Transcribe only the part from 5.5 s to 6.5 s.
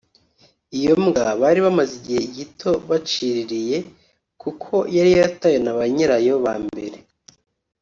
na ba nyirayo